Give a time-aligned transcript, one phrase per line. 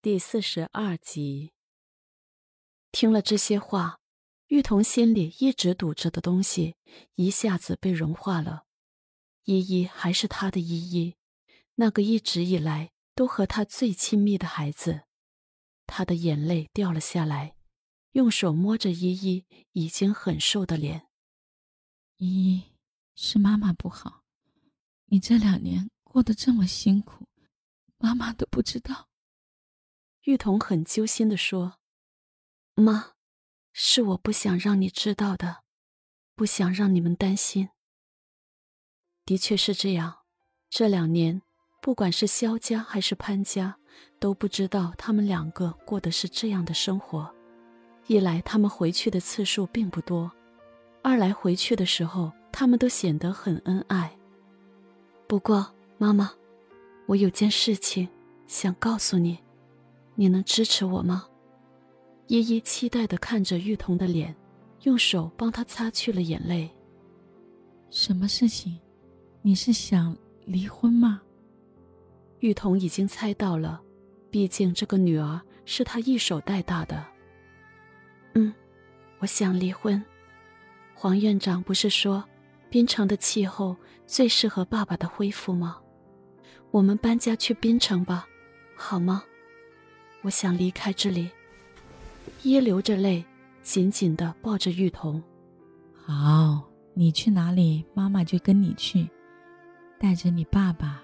[0.00, 1.50] 第四十二集。
[2.92, 3.98] 听了这些话，
[4.46, 6.76] 玉彤心里一直堵着的东西
[7.16, 8.62] 一下子被融化了。
[9.42, 11.16] 依依还是他的依依，
[11.74, 15.02] 那个一直以来都和他最亲密的孩子。
[15.84, 17.56] 他的眼泪掉了下来，
[18.12, 21.08] 用手摸着依依已经很瘦的脸。
[22.18, 22.62] 依依，
[23.16, 24.22] 是妈妈不好，
[25.06, 27.26] 你这两年过得这么辛苦，
[27.98, 29.07] 妈妈都不知道。
[30.24, 31.78] 玉彤很揪心的说
[32.74, 33.12] ：“妈，
[33.72, 35.58] 是我不想让你知道的，
[36.34, 37.70] 不想让你们担心。
[39.24, 40.18] 的确是这样，
[40.68, 41.40] 这两年，
[41.80, 43.78] 不管是萧家还是潘家，
[44.18, 47.34] 都不知道他们两个过的是这样的生活。
[48.06, 50.30] 一来他们回去的次数并不多，
[51.02, 54.14] 二来回去的时候他们都显得很恩爱。
[55.26, 56.32] 不过，妈妈，
[57.06, 58.08] 我有件事情
[58.46, 59.38] 想告诉你。”
[60.20, 61.28] 你能支持我吗？
[62.26, 64.34] 依依期待的看着玉彤的脸，
[64.82, 66.68] 用手帮她擦去了眼泪。
[67.88, 68.76] 什么事情？
[69.42, 71.22] 你是想离婚吗？
[72.40, 73.80] 玉彤已经猜到了，
[74.28, 77.06] 毕竟这个女儿是她一手带大的。
[78.34, 78.52] 嗯，
[79.20, 80.04] 我想离婚。
[80.94, 82.24] 黄院长不是说，
[82.68, 85.78] 滨城的气候最适合爸爸的恢复吗？
[86.72, 88.26] 我们搬家去滨城吧，
[88.74, 89.22] 好吗？
[90.22, 91.30] 我想离开这里。
[92.42, 93.24] 耶流着泪，
[93.62, 95.22] 紧紧的抱着玉彤。
[95.94, 96.62] 好，
[96.94, 99.08] 你去哪里，妈妈就跟你去，
[99.98, 101.02] 带着你爸爸，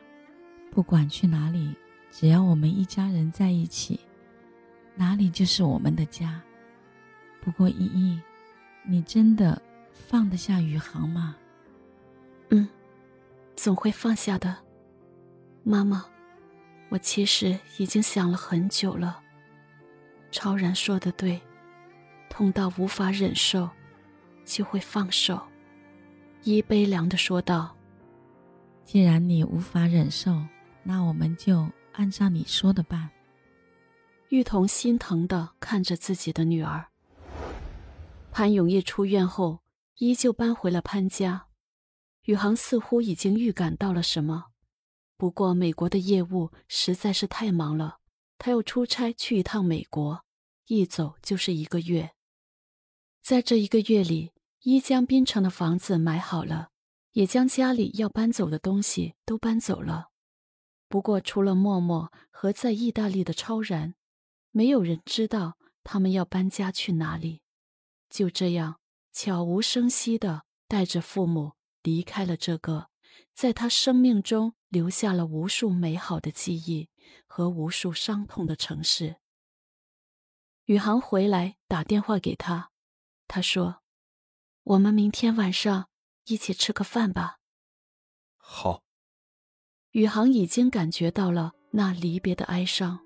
[0.70, 1.74] 不管去哪里，
[2.10, 3.98] 只要我们一家人在一起，
[4.94, 6.40] 哪里就是我们的家。
[7.40, 8.20] 不过依依，
[8.86, 9.60] 你真的
[9.92, 11.36] 放得下宇航吗？
[12.50, 12.68] 嗯，
[13.56, 14.56] 总会放下的，
[15.62, 16.04] 妈妈。
[16.94, 19.20] 我其实已经想了很久了。
[20.30, 21.40] 超然说的对，
[22.30, 23.68] 痛到无法忍受，
[24.44, 25.42] 就会放手。
[26.44, 27.76] 一悲凉的说道
[28.86, 30.40] ：“既然你无法忍受，
[30.84, 33.10] 那我们就按照你说的办。”
[34.30, 36.86] 玉彤心疼的看着自己的女儿。
[38.30, 39.58] 潘永业出院后，
[39.96, 41.46] 依旧搬回了潘家。
[42.26, 44.53] 宇航似乎已经预感到了什么。
[45.16, 47.98] 不过，美国的业务实在是太忙了，
[48.36, 50.24] 他要出差去一趟美国，
[50.66, 52.12] 一走就是一个月。
[53.22, 54.32] 在这一个月里，
[54.62, 56.70] 一将滨城的房子买好了，
[57.12, 60.10] 也将家里要搬走的东西都搬走了。
[60.88, 63.94] 不过，除了默默和在意大利的超然，
[64.50, 67.42] 没有人知道他们要搬家去哪里。
[68.10, 68.80] 就这样，
[69.12, 72.88] 悄无声息地带着父母离开了这个。
[73.32, 76.88] 在他生命中留下了无数美好的记忆
[77.26, 79.16] 和无数伤痛的城市。
[80.66, 82.70] 宇航回来打电话给他，
[83.28, 83.82] 他说
[84.64, 85.88] ：“我们明天晚上
[86.24, 87.38] 一起吃个饭吧。”
[88.36, 88.82] 好。
[89.90, 92.98] 宇航已经感觉到了那离别的哀伤。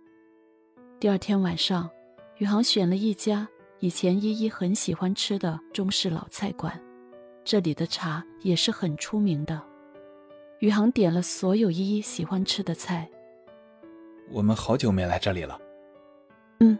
[0.99, 1.91] 第二天晚上，
[2.39, 3.47] 宇航选了一家
[3.81, 6.83] 以前依依很喜欢吃的中式老菜馆，
[7.45, 9.68] 这里的茶也是很出名的。
[10.61, 13.09] 宇航点了所有依依喜欢吃的菜。
[14.31, 15.59] 我们好久没来这里了。
[16.61, 16.77] 嗯，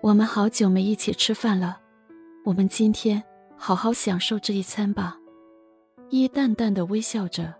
[0.00, 1.78] 我们好久没一起吃饭了。
[2.44, 3.22] 我们今天
[3.56, 5.18] 好好享受这一餐吧。
[6.08, 7.54] 依依淡淡的微笑着。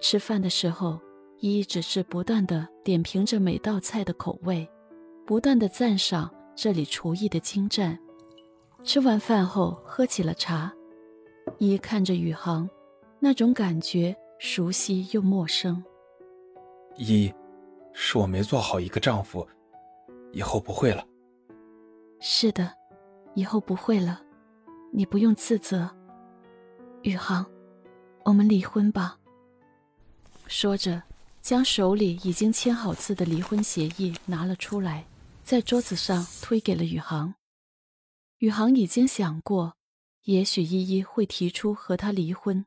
[0.00, 0.98] 吃饭的时候，
[1.40, 4.68] 依依只是不断的点评着每道菜的口味，
[5.26, 7.96] 不断的赞赏这里厨艺的精湛。
[8.82, 10.72] 吃完饭后，喝起了茶。
[11.58, 12.68] 依依看着宇航，
[13.20, 14.16] 那种感觉。
[14.44, 15.80] 熟悉又陌生。
[16.96, 17.32] 一，
[17.94, 19.46] 是我没做好一个丈夫，
[20.32, 21.06] 以后不会了。
[22.20, 22.74] 是的，
[23.36, 24.20] 以后不会了，
[24.92, 25.88] 你不用自责。
[27.02, 27.46] 宇航，
[28.24, 29.16] 我们离婚吧。
[30.48, 31.00] 说着，
[31.40, 35.06] 将手里已经签好字的离婚协议拿了出来，
[35.44, 37.32] 在桌子上推给了宇航。
[38.38, 39.76] 宇航已经想过，
[40.24, 42.66] 也许依依会提出和他离婚。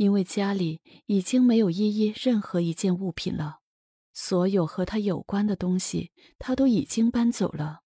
[0.00, 3.58] 因为家里已经没有依依任何一件物品了，
[4.14, 7.80] 所有和他有关的东西他都已经搬走了，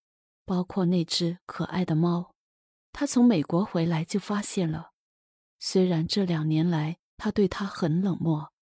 [0.45, 2.33] 包括那只可爱的猫。
[2.93, 4.93] 他从美国回来就发现了，
[5.59, 8.53] 虽然这两年来他对他很冷漠，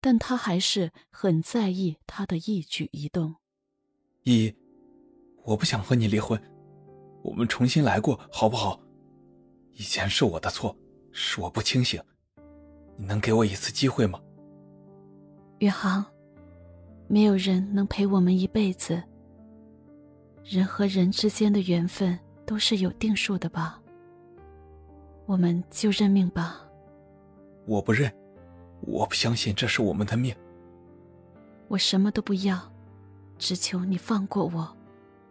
[0.00, 3.36] 但他还是很在意他的一举一动。
[4.22, 4.56] 依依，
[5.44, 6.42] 我不想和你离婚，
[7.22, 8.82] 我们重新来过好不好？
[9.74, 10.74] 以前是我的错，
[11.12, 12.02] 是我不清醒。
[13.02, 14.20] 你能给我一次机会吗，
[15.58, 16.04] 宇航？
[17.08, 19.02] 没有人能陪我们一辈子，
[20.44, 22.16] 人和人之间的缘分
[22.46, 23.82] 都是有定数的吧？
[25.26, 26.64] 我们就认命吧。
[27.66, 28.08] 我不认，
[28.82, 30.32] 我不相信这是我们的命。
[31.66, 32.72] 我什么都不要，
[33.36, 34.76] 只求你放过我，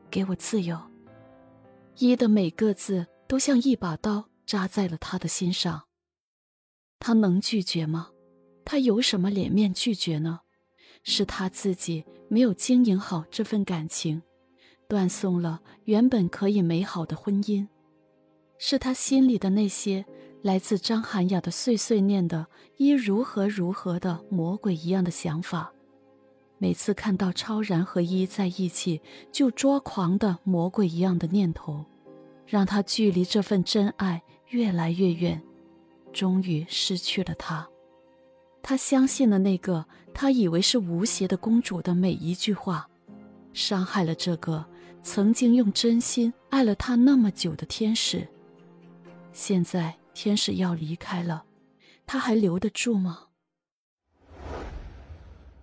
[0.10, 0.78] 给我自由。
[1.96, 5.82] 一的每个字都像一把刀扎在了他的心上。
[7.04, 8.10] 他能拒绝吗？
[8.64, 10.42] 他有什么脸面拒绝呢？
[11.02, 14.22] 是他自己没有经营好这份感情，
[14.88, 17.68] 断送了原本可以美好的婚姻。
[18.60, 20.06] 是他心里的那些
[20.44, 22.46] 来自张涵雅的碎碎念的
[22.78, 25.74] 一如何如何的魔鬼一样的想法。
[26.60, 29.02] 每次看到超然和一在一起
[29.32, 31.84] 就抓狂的魔鬼一样的念头，
[32.46, 35.42] 让他距离这份真爱越来越远，
[36.12, 37.68] 终于失去了他。
[38.64, 42.88] 他相信了那个他以为是无邪的公主的每一句话，
[43.54, 44.66] 伤害了这个
[45.02, 48.28] 曾经用真心爱了他那么久的天使。
[49.34, 51.44] 现在天使要离开了，
[52.06, 53.28] 他还留得住吗？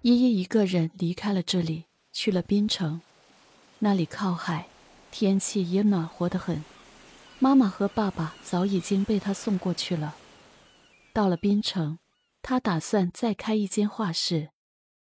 [0.02, 3.00] 依依一个人离开了这里，去了滨城。
[3.80, 4.66] 那里靠海，
[5.10, 6.64] 天气也暖和得很。
[7.38, 10.16] 妈妈和爸爸早已经被他送过去了。
[11.12, 11.98] 到了滨城，
[12.42, 14.50] 他打算再开一间画室，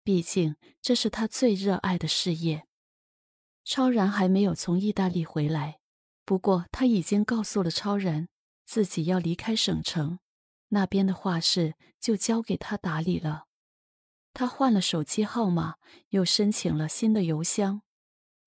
[0.03, 2.68] 毕竟这是他最热爱的事业。
[3.63, 5.80] 超然还没有从意大利回来，
[6.25, 8.27] 不过他已经告诉了超然，
[8.65, 10.19] 自己要离开省城，
[10.69, 13.45] 那边的画室就交给他打理了。
[14.33, 15.75] 他换了手机号码，
[16.09, 17.83] 又申请了新的邮箱，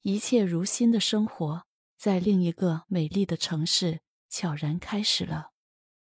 [0.03, 1.65] 一切如新的生活
[1.97, 5.54] 在另一个美丽的城市悄然开始了。